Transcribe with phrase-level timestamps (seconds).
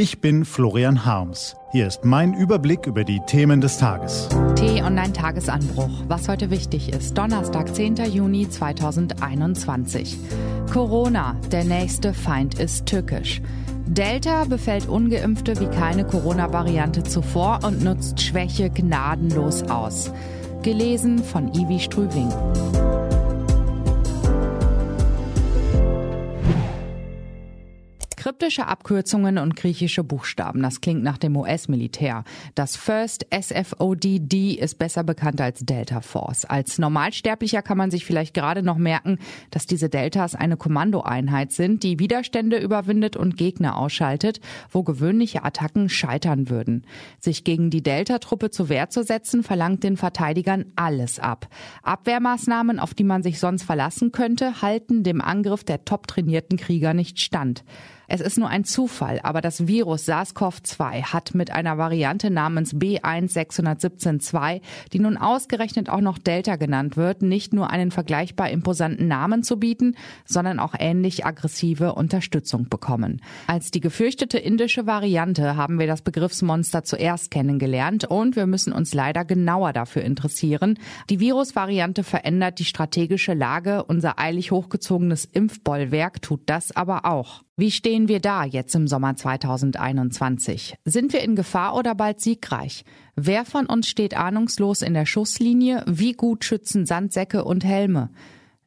[0.00, 1.56] Ich bin Florian Harms.
[1.72, 4.28] Hier ist mein Überblick über die Themen des Tages.
[4.54, 5.90] T-Online-Tagesanbruch.
[6.06, 7.18] Was heute wichtig ist.
[7.18, 7.96] Donnerstag, 10.
[8.04, 10.16] Juni 2021.
[10.72, 11.34] Corona.
[11.50, 13.42] Der nächste Feind ist tückisch.
[13.88, 20.12] Delta befällt ungeimpfte wie keine Corona-Variante zuvor und nutzt Schwäche gnadenlos aus.
[20.62, 22.32] Gelesen von Ivi Strübing.
[28.28, 32.24] Kryptische Abkürzungen und griechische Buchstaben, das klingt nach dem US-Militär.
[32.54, 36.44] Das First SFODD ist besser bekannt als Delta Force.
[36.44, 39.16] Als Normalsterblicher kann man sich vielleicht gerade noch merken,
[39.50, 45.88] dass diese Deltas eine Kommandoeinheit sind, die Widerstände überwindet und Gegner ausschaltet, wo gewöhnliche Attacken
[45.88, 46.84] scheitern würden.
[47.20, 51.48] Sich gegen die Delta-Truppe zur Wehr zu setzen, verlangt den Verteidigern alles ab.
[51.82, 56.92] Abwehrmaßnahmen, auf die man sich sonst verlassen könnte, halten dem Angriff der top trainierten Krieger
[56.92, 57.64] nicht stand.
[58.10, 64.62] Es ist nur ein Zufall, aber das Virus SARS-CoV-2 hat mit einer Variante namens B16172,
[64.94, 69.58] die nun ausgerechnet auch noch Delta genannt wird, nicht nur einen vergleichbar imposanten Namen zu
[69.58, 73.20] bieten, sondern auch ähnlich aggressive Unterstützung bekommen.
[73.46, 78.94] Als die gefürchtete indische Variante haben wir das Begriffsmonster zuerst kennengelernt und wir müssen uns
[78.94, 80.78] leider genauer dafür interessieren.
[81.10, 87.42] Die Virusvariante verändert die strategische Lage, unser eilig hochgezogenes Impfbollwerk tut das aber auch.
[87.60, 90.76] Wie stehen wir da jetzt im Sommer 2021?
[90.84, 92.84] Sind wir in Gefahr oder bald siegreich?
[93.16, 95.82] Wer von uns steht ahnungslos in der Schusslinie?
[95.84, 98.10] Wie gut schützen Sandsäcke und Helme?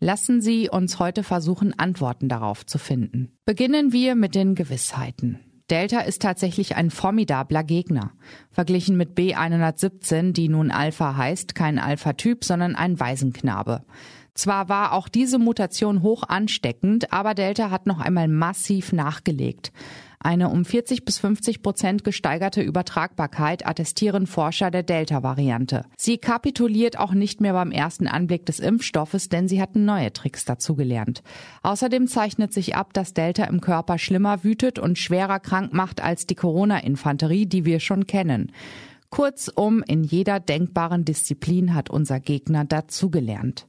[0.00, 3.30] Lassen Sie uns heute versuchen, Antworten darauf zu finden.
[3.44, 5.38] Beginnen wir mit den Gewissheiten.
[5.70, 8.10] Delta ist tatsächlich ein formidabler Gegner.
[8.50, 13.84] Verglichen mit B117, die nun Alpha heißt, kein Alpha-Typ, sondern ein Waisenknabe.
[14.40, 19.70] Zwar war auch diese Mutation hoch ansteckend, aber Delta hat noch einmal massiv nachgelegt.
[20.18, 25.84] Eine um 40 bis 50 Prozent gesteigerte Übertragbarkeit attestieren Forscher der Delta-Variante.
[25.98, 30.46] Sie kapituliert auch nicht mehr beim ersten Anblick des Impfstoffes, denn sie hatten neue Tricks
[30.46, 31.22] dazugelernt.
[31.62, 36.24] Außerdem zeichnet sich ab, dass Delta im Körper schlimmer wütet und schwerer krank macht als
[36.26, 38.52] die Corona-Infanterie, die wir schon kennen.
[39.10, 43.66] Kurzum, in jeder denkbaren Disziplin hat unser Gegner dazugelernt.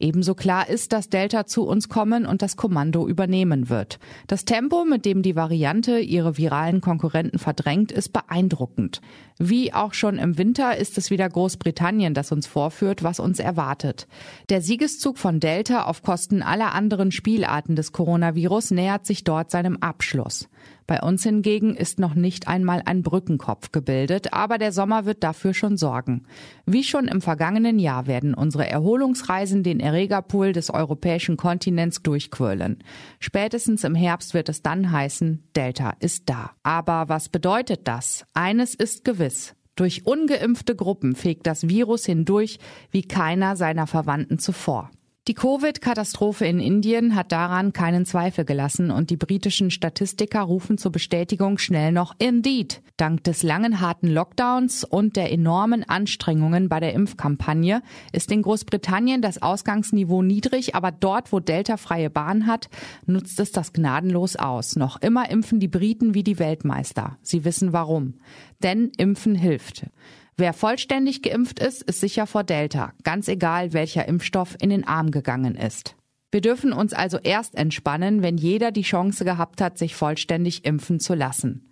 [0.00, 4.00] Ebenso klar ist, dass Delta zu uns kommen und das Kommando übernehmen wird.
[4.26, 9.00] Das Tempo, mit dem die Variante ihre viralen Konkurrenten verdrängt, ist beeindruckend.
[9.38, 14.08] Wie auch schon im Winter ist es wieder Großbritannien, das uns vorführt, was uns erwartet.
[14.48, 19.76] Der Siegeszug von Delta auf Kosten aller anderen Spielarten des Coronavirus nähert sich dort seinem
[19.76, 20.48] Abschluss.
[20.86, 25.54] Bei uns hingegen ist noch nicht einmal ein Brückenkopf gebildet, aber der Sommer wird dafür
[25.54, 26.26] schon sorgen.
[26.66, 32.84] Wie schon im vergangenen Jahr werden unsere Erholungsreisen den Erregerpool des europäischen Kontinents durchquirlen.
[33.18, 36.50] Spätestens im Herbst wird es dann heißen, Delta ist da.
[36.62, 38.26] Aber was bedeutet das?
[38.34, 39.54] Eines ist gewiss.
[39.76, 42.58] Durch ungeimpfte Gruppen fegt das Virus hindurch
[42.90, 44.90] wie keiner seiner Verwandten zuvor.
[45.26, 50.92] Die Covid-Katastrophe in Indien hat daran keinen Zweifel gelassen und die britischen Statistiker rufen zur
[50.92, 52.82] Bestätigung schnell noch Indeed.
[52.98, 57.80] Dank des langen harten Lockdowns und der enormen Anstrengungen bei der Impfkampagne
[58.12, 62.68] ist in Großbritannien das Ausgangsniveau niedrig, aber dort, wo Delta freie Bahn hat,
[63.06, 64.76] nutzt es das gnadenlos aus.
[64.76, 67.16] Noch immer impfen die Briten wie die Weltmeister.
[67.22, 68.20] Sie wissen warum.
[68.62, 69.86] Denn Impfen hilft.
[70.36, 75.12] Wer vollständig geimpft ist, ist sicher vor Delta, ganz egal, welcher Impfstoff in den Arm
[75.12, 75.94] gegangen ist.
[76.32, 80.98] Wir dürfen uns also erst entspannen, wenn jeder die Chance gehabt hat, sich vollständig impfen
[80.98, 81.70] zu lassen.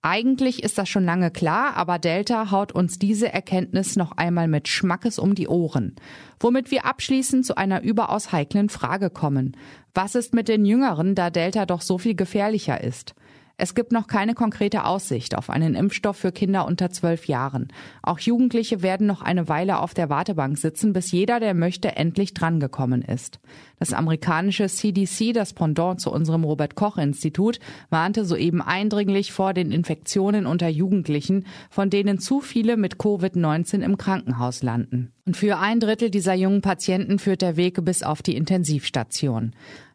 [0.00, 4.68] Eigentlich ist das schon lange klar, aber Delta haut uns diese Erkenntnis noch einmal mit
[4.68, 5.96] Schmackes um die Ohren.
[6.40, 9.56] Womit wir abschließend zu einer überaus heiklen Frage kommen.
[9.92, 13.14] Was ist mit den Jüngeren, da Delta doch so viel gefährlicher ist?
[13.60, 17.66] Es gibt noch keine konkrete Aussicht auf einen Impfstoff für Kinder unter zwölf Jahren.
[18.02, 22.34] Auch Jugendliche werden noch eine Weile auf der Wartebank sitzen, bis jeder, der möchte, endlich
[22.34, 23.40] drangekommen ist.
[23.80, 27.58] Das amerikanische CDC, das Pendant zu unserem Robert Koch Institut,
[27.90, 33.98] warnte soeben eindringlich vor den Infektionen unter Jugendlichen, von denen zu viele mit Covid-19 im
[33.98, 35.10] Krankenhaus landen.
[35.26, 39.52] Und für ein Drittel dieser jungen Patienten führt der Weg bis auf die Intensivstation.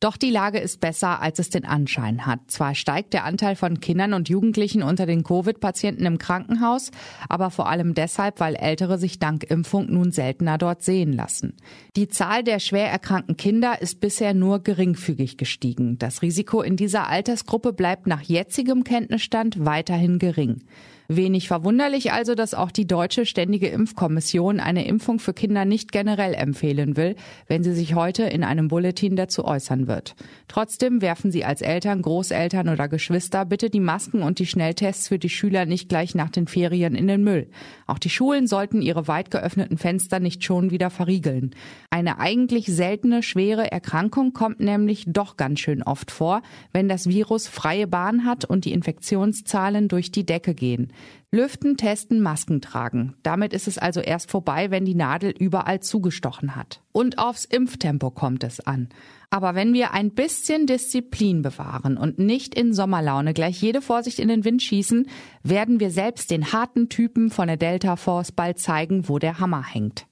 [0.00, 2.40] Doch die Lage ist besser, als es den Anschein hat.
[2.48, 6.90] Zwar steigt der Anteil von Kindern und Jugendlichen unter den Covid-Patienten im Krankenhaus,
[7.28, 11.54] aber vor allem deshalb, weil Ältere sich dank Impfung nun seltener dort sehen lassen.
[11.96, 15.98] Die Zahl der schwer erkrankten Kinder ist bisher nur geringfügig gestiegen.
[15.98, 20.62] Das Risiko in dieser Altersgruppe bleibt nach jetzigem Kenntnisstand weiterhin gering.
[21.08, 26.34] Wenig verwunderlich also, dass auch die Deutsche Ständige Impfkommission eine Impfung für Kinder nicht generell
[26.34, 27.16] empfehlen will,
[27.46, 30.16] wenn sie sich heute in einem Bulletin dazu äußern wird.
[30.48, 35.18] Trotzdem werfen sie als Eltern, Großeltern oder Geschwister bitte die Masken und die Schnelltests für
[35.18, 37.48] die Schüler nicht gleich nach den Ferien in den Müll.
[37.86, 41.54] Auch die Schulen sollten ihre weit geöffneten Fenster nicht schon wieder verriegeln.
[41.90, 46.42] Eine eigentlich seltene schwere Erkrankung kommt nämlich doch ganz schön oft vor,
[46.72, 50.92] wenn das Virus freie Bahn hat und die Infektionszahlen durch die Decke gehen.
[51.32, 53.14] Lüften, testen, Masken tragen.
[53.22, 56.80] Damit ist es also erst vorbei, wenn die Nadel überall zugestochen hat.
[56.92, 58.88] Und aufs Impftempo kommt es an.
[59.28, 64.28] Aber wenn wir ein bisschen Disziplin bewahren und nicht in Sommerlaune gleich jede Vorsicht in
[64.28, 65.08] den Wind schießen,
[65.42, 69.64] werden wir selbst den harten Typen von der Delta Force bald zeigen, wo der Hammer
[69.64, 70.06] hängt.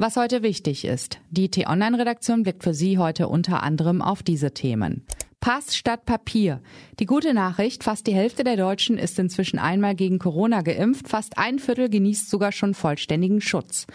[0.00, 1.18] Was heute wichtig ist.
[1.30, 5.04] Die T-Online-Redaktion blickt für Sie heute unter anderem auf diese Themen.
[5.40, 6.60] Pass statt Papier.
[6.98, 11.38] Die gute Nachricht, fast die Hälfte der Deutschen ist inzwischen einmal gegen Corona geimpft, fast
[11.38, 13.86] ein Viertel genießt sogar schon vollständigen Schutz.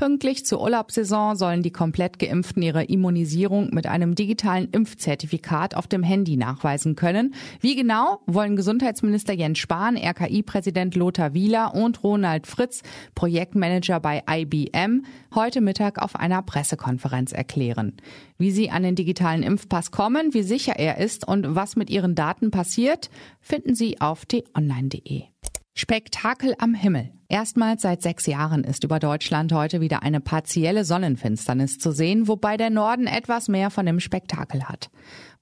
[0.00, 6.02] Pünktlich zur Urlaubssaison sollen die komplett Geimpften ihre Immunisierung mit einem digitalen Impfzertifikat auf dem
[6.02, 7.34] Handy nachweisen können.
[7.60, 12.82] Wie genau wollen Gesundheitsminister Jens Spahn, RKI-Präsident Lothar Wieler und Ronald Fritz,
[13.14, 15.04] Projektmanager bei IBM,
[15.34, 17.98] heute Mittag auf einer Pressekonferenz erklären.
[18.38, 22.14] Wie sie an den digitalen Impfpass kommen, wie sicher er ist und was mit ihren
[22.14, 23.10] Daten passiert,
[23.42, 25.24] finden Sie auf t-online.de.
[25.74, 27.12] Spektakel am Himmel.
[27.28, 32.56] Erstmals seit sechs Jahren ist über Deutschland heute wieder eine partielle Sonnenfinsternis zu sehen, wobei
[32.56, 34.90] der Norden etwas mehr von dem Spektakel hat.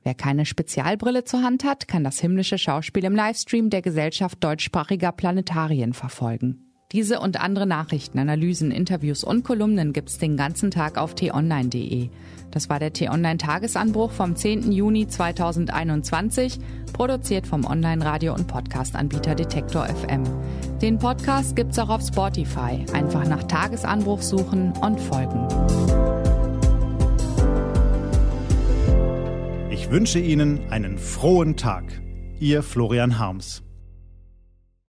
[0.03, 5.13] Wer keine Spezialbrille zur Hand hat, kann das himmlische Schauspiel im Livestream der Gesellschaft deutschsprachiger
[5.13, 6.68] Planetarien verfolgen.
[6.93, 12.09] Diese und andere Nachrichten, Analysen, Interviews und Kolumnen gibt's den ganzen Tag auf t-online.de.
[12.51, 14.73] Das war der T-Online-Tagesanbruch vom 10.
[14.73, 16.59] Juni 2021,
[16.95, 20.23] produziert vom Online-Radio- und Podcast-Anbieter Detektor FM.
[20.81, 22.87] Den Podcast gibt's auch auf Spotify.
[22.95, 25.47] Einfach nach Tagesanbruch suchen und folgen.
[29.71, 31.85] Ich wünsche Ihnen einen frohen Tag.
[32.41, 33.63] Ihr Florian Harms.